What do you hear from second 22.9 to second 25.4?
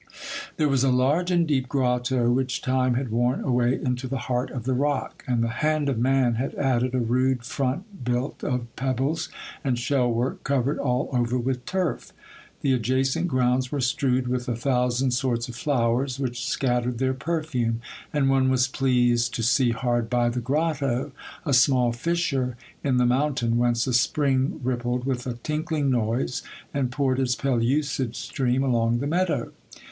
the mountain, whence a spring rip pled with a